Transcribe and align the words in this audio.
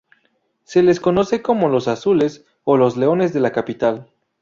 Se 0.63 0.81
les 0.81 0.99
conoce 0.99 1.43
como 1.43 1.69
"los 1.69 1.87
azules" 1.87 2.43
o 2.63 2.75
"los 2.75 2.97
leones 2.97 3.33
de 3.33 3.39
la 3.39 3.51
capital". 3.51 4.09